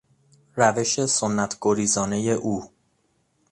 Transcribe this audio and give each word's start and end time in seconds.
روش 0.55 1.05
سنت 1.05 1.57
گریزانهی 1.61 2.31
او 2.31 2.71